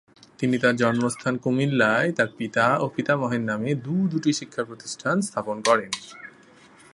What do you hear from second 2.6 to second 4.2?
ও পিতামহের নামে দুটি